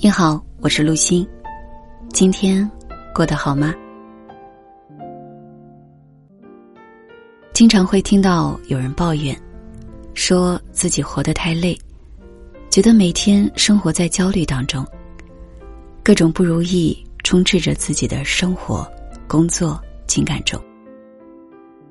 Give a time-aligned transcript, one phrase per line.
[0.00, 1.26] 你好，我是陆欣。
[2.10, 2.70] 今天
[3.12, 3.74] 过得好吗？
[7.52, 9.36] 经常会听到有人抱怨，
[10.14, 11.76] 说自己活得太累，
[12.70, 14.86] 觉得每天生活在焦虑当中，
[16.04, 18.88] 各种不如意充斥着自己的生活、
[19.26, 20.62] 工作、情感中。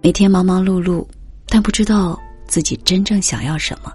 [0.01, 1.05] 每天忙忙碌碌，
[1.47, 3.91] 但不知道自己真正想要什么，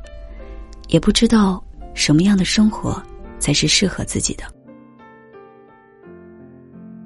[0.88, 3.02] 也不知道什么样的生活。
[3.42, 4.45] 才是适合自己的。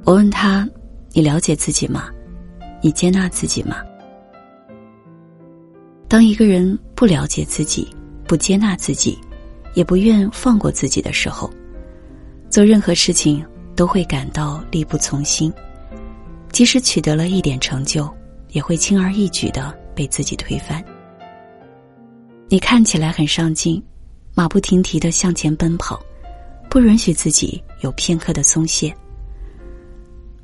[0.04, 0.68] 我问他
[1.12, 2.10] ：“你了解自己吗？
[2.82, 3.78] 你接纳自己吗？”
[6.06, 7.88] 当一个人不了解自己、
[8.24, 9.18] 不接纳自己，
[9.74, 11.50] 也不愿放过自己的时候，
[12.50, 13.44] 做任何事情
[13.74, 15.52] 都会感到力不从心。
[16.52, 18.08] 即使取得了一点成就，
[18.50, 20.84] 也会轻而易举的被自己推翻。
[22.48, 23.82] 你看起来很上进，
[24.34, 26.00] 马不停蹄的向前奔跑。
[26.76, 28.94] 不允许自己有片刻的松懈，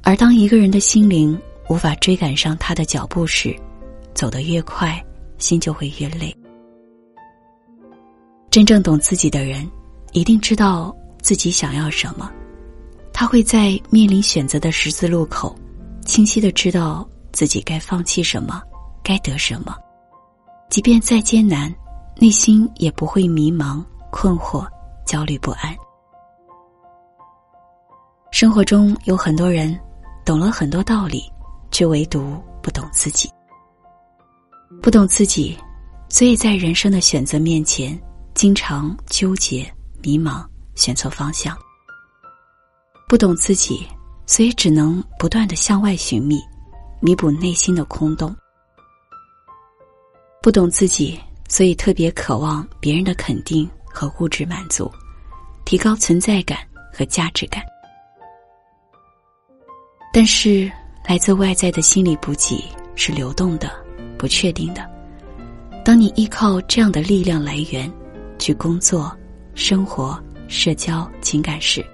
[0.01, 3.55] 而当一个人的心灵无法追赶上他的脚步时，
[4.15, 4.99] 走得越快，
[5.37, 6.35] 心就会越累。
[8.51, 9.71] 真正懂自己的人，
[10.13, 12.33] 一定知道自己想要什么，
[13.13, 15.55] 他会在面临选择的十字路口，
[16.07, 18.63] 清晰的知道自己该放弃什么，
[19.03, 19.77] 该得什么，
[20.71, 21.71] 即便再艰难，
[22.17, 24.67] 内心也不会迷茫、困惑、
[25.05, 25.77] 焦虑不安。
[28.33, 29.79] 生活中有很多人
[30.25, 31.23] 懂了很多道理，
[31.71, 33.31] 却唯独不懂自己。
[34.81, 35.57] 不懂自己，
[36.09, 37.97] 所以在人生的选择面前，
[38.33, 39.71] 经常纠结、
[40.03, 41.55] 迷茫，选错方向。
[43.07, 43.87] 不懂自己，
[44.27, 46.41] 所以只能不断的向外寻觅，
[47.01, 48.35] 弥补内心的空洞。
[50.41, 54.91] 不懂自己，所以特别渴望别人的肯定和物质满足，
[55.67, 56.59] 提高存在感
[56.91, 57.63] 和价值感。
[60.13, 60.71] 但是，
[61.09, 62.63] 来自外在的心理补给
[62.95, 63.71] 是流动的、
[64.19, 64.87] 不确定的。
[65.83, 67.91] 当你依靠这样的力量来源
[68.39, 69.11] 去工作、
[69.55, 71.85] 生活、社交、情感时，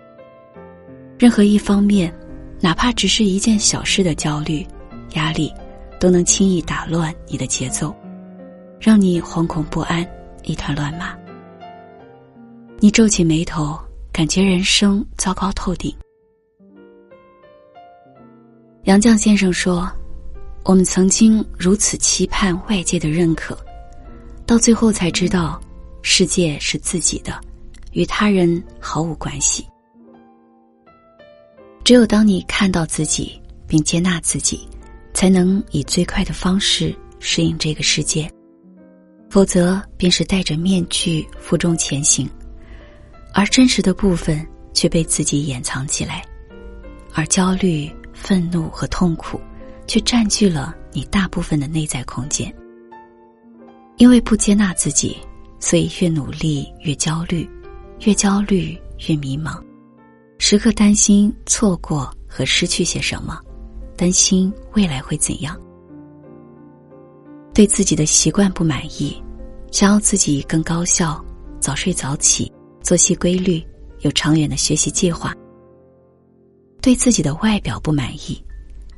[1.16, 2.12] 任何一方面，
[2.60, 4.66] 哪怕只是一件小事的焦虑、
[5.14, 5.52] 压力，
[6.00, 7.94] 都能轻易打乱你的节奏，
[8.80, 10.04] 让你惶恐不安、
[10.42, 11.16] 一团乱麻。
[12.80, 13.78] 你皱起眉头，
[14.12, 15.94] 感觉人生糟糕透顶。
[18.84, 19.90] 杨绛先生说
[20.64, 23.58] ：“我们曾经如此期盼外界的认可，
[24.46, 25.60] 到最后才知道，
[26.02, 27.38] 世界是自己的，
[27.92, 29.66] 与他人毫无关系。
[31.84, 34.66] 只有当你看到自己并接纳自己，
[35.12, 38.30] 才能以最快的方式适应这个世界。
[39.28, 42.26] 否则，便是戴着面具负重前行，
[43.34, 46.24] 而真实的部分却被自己掩藏起来，
[47.12, 47.90] 而焦虑。”
[48.20, 49.40] 愤怒和痛苦，
[49.86, 52.52] 却占据了你大部分的内在空间。
[53.96, 55.16] 因为不接纳自己，
[55.58, 57.48] 所以越努力越焦虑，
[58.04, 58.78] 越焦虑
[59.08, 59.60] 越迷茫，
[60.38, 63.40] 时刻担心错过和失去些什么，
[63.96, 65.58] 担心未来会怎样。
[67.54, 69.20] 对自己的习惯不满意，
[69.72, 71.24] 想要自己更高效，
[71.58, 72.52] 早睡早起，
[72.82, 73.60] 作息规律，
[74.02, 75.34] 有长远的学习计划。
[76.80, 78.42] 对自己的外表不满意，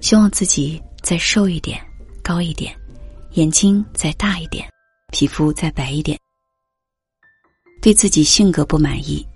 [0.00, 1.80] 希望自己再瘦一点、
[2.22, 2.74] 高一点，
[3.32, 4.68] 眼睛再大一点，
[5.12, 6.18] 皮肤再白一点。
[7.82, 9.26] 对自己性格不满意，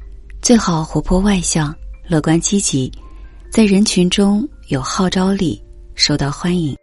[0.42, 1.74] 最好活泼外向、
[2.06, 2.92] 乐观积极，
[3.50, 5.60] 在人群中有号召力、
[5.94, 6.76] 受到欢迎。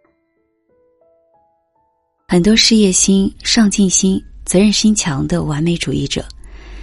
[2.28, 6.26] 很多事业心、上进心、责任心强的完美主义者，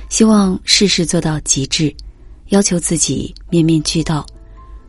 [0.08, 1.92] 希望事事做到极致，
[2.50, 4.24] 要求自己面面俱到。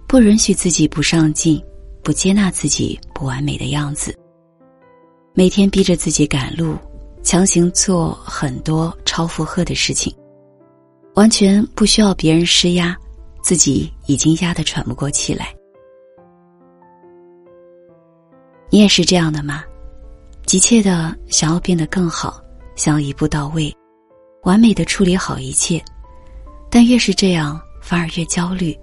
[0.09, 1.63] 不允许自己不上进，
[2.01, 4.17] 不接纳自己不完美的样子。
[5.35, 6.75] 每天逼着自己赶路，
[7.21, 10.11] 强行做很多超负荷的事情，
[11.13, 12.97] 完全不需要别人施压，
[13.43, 15.53] 自己已经压得喘不过气来。
[18.71, 19.63] 你也是这样的吗？
[20.43, 22.41] 急切的想要变得更好，
[22.75, 23.71] 想要一步到位，
[24.41, 25.79] 完美的处理好一切，
[26.67, 28.75] 但越是这样，反而越焦虑。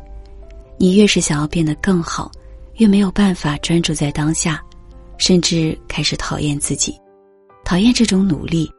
[0.78, 2.30] 你越是想要变得更好，
[2.74, 4.62] 越没有办法专注在当下，
[5.18, 6.94] 甚至开始讨厌自己，
[7.64, 8.70] 讨厌这种努力，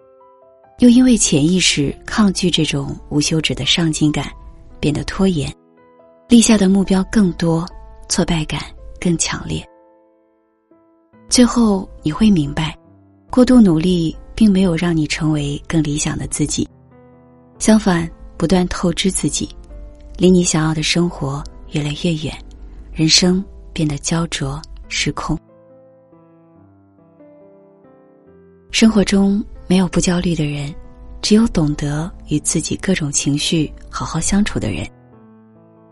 [0.79, 4.31] 又因为潜意识抗拒这种无休止的上进感，
[4.79, 5.51] 变得拖延，
[6.29, 7.67] 立下的目标更多，
[8.07, 8.61] 挫败感
[8.99, 9.67] 更强烈。
[11.29, 12.77] 最后你会明白，
[13.29, 16.67] 过度努力并没有让你成为更理想的自己，
[17.59, 19.49] 相反，不断透支自己。
[20.15, 22.34] 离你想要的生活越来越远，
[22.94, 23.44] 人生
[23.74, 25.38] 变得焦灼失控。
[28.72, 30.74] 生活中没有不焦虑的人，
[31.22, 34.88] 只有懂得与自己各种情绪好好相处的人。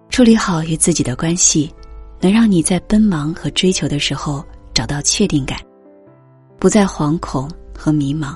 [0.10, 1.74] 处理好与自己的关系，
[2.22, 5.60] 能让你在奔忙和追求的时候找到确定感，
[6.58, 8.34] 不再惶恐和迷茫。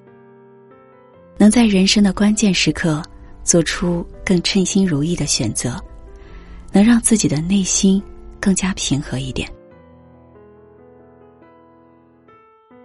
[1.37, 3.01] 能在人生的关键时刻
[3.45, 5.81] 做出更称心如意的选择，
[6.71, 8.01] 能让自己的内心
[8.39, 9.49] 更加平和一点。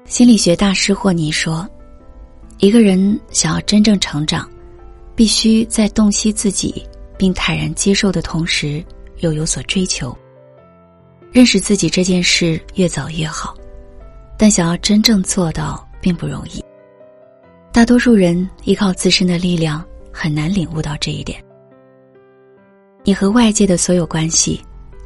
[0.04, 1.68] 心理学大师霍尼说
[2.58, 4.48] ：“一个人想要真正成长，
[5.16, 6.86] 必须在洞悉自己
[7.16, 8.84] 并坦然接受的同时，
[9.18, 10.16] 又有所追求。
[11.32, 13.56] 认识自己这件事越早越好，
[14.38, 16.64] 但想要真正做到并不容易。
[17.72, 21.43] 大多数人依靠自身的力量，很难领悟到这一点。
[23.04, 24.60] 你和外界的所有关系，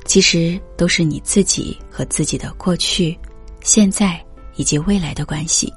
[0.07, 3.19] 其实都是你自己和自己的过去、
[3.61, 4.19] 现在。”
[4.59, 5.73] 以及未来的关系，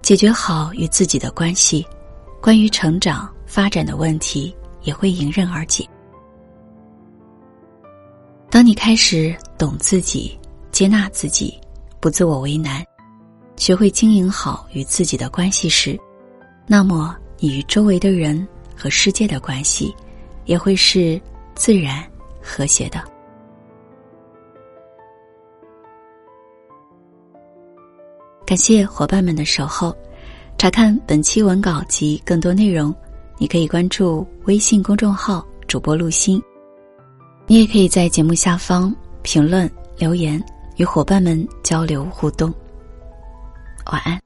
[0.00, 1.86] 解决好与自己的关系，
[2.40, 5.86] 关于成长发展的问题也会迎刃而解。
[8.48, 10.38] 当你开始懂自己、
[10.72, 11.60] 接纳自己、
[12.00, 12.82] 不自我为难，
[13.58, 16.00] 学会经营好与自己的关系时，
[16.66, 19.94] 那么你与周围的人和世界的关系，
[20.46, 21.20] 也会是
[21.54, 22.02] 自然
[22.40, 23.02] 和谐的。
[28.46, 29.94] 感谢伙伴们的守候，
[30.56, 32.94] 查看本期文稿及更多内容，
[33.38, 36.40] 你可以关注微信公众号“主播陆心”，
[37.46, 40.42] 你也可以在节目下方评论留言，
[40.76, 42.54] 与伙伴们交流互动。
[43.90, 44.25] 晚安。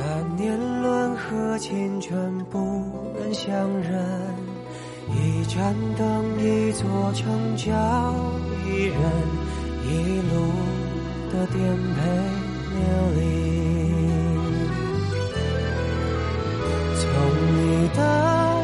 [0.00, 2.58] 但年轮和青春不
[3.18, 3.92] 忍相认，
[5.10, 7.74] 一盏灯，一座城，叫
[8.64, 8.96] 一人，
[9.82, 10.34] 一路
[11.32, 12.00] 的颠沛
[12.74, 12.78] 流
[13.16, 13.20] 离。
[17.00, 17.06] 从
[17.56, 17.58] 你
[17.96, 17.98] 的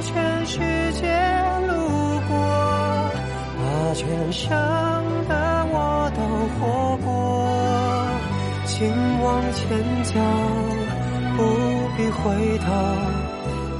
[0.03, 0.59] 全世
[0.93, 1.03] 界
[1.67, 1.73] 路
[2.29, 2.33] 过，
[3.59, 3.63] 把
[3.95, 4.03] 全
[4.33, 4.47] 生
[5.29, 5.33] 的
[5.73, 5.77] 我
[6.15, 6.21] 都
[6.55, 6.63] 活
[7.05, 7.05] 过，
[8.67, 8.87] 请
[9.21, 9.63] 往前
[10.05, 10.15] 走。
[11.37, 11.43] 不
[11.97, 12.67] 必回头，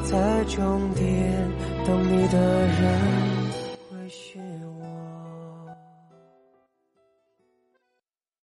[0.05, 1.05] 在终点
[1.87, 3.34] 等你的人。